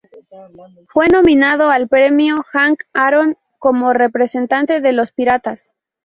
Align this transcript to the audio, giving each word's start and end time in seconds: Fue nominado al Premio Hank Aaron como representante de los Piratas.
Fue 0.87 1.09
nominado 1.09 1.69
al 1.69 1.87
Premio 1.87 2.43
Hank 2.53 2.79
Aaron 2.91 3.37
como 3.59 3.93
representante 3.93 4.81
de 4.81 4.93
los 4.93 5.11
Piratas. 5.11 5.75